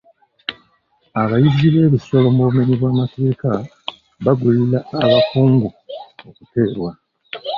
Abayizzi 1.21 1.67
b'ebisolo 1.73 2.27
mu 2.35 2.41
bumenyi 2.47 2.73
bw'amateeka 2.77 3.49
bagulirira 4.25 4.79
abakungu 5.05 5.69
okuteebwa. 6.29 6.91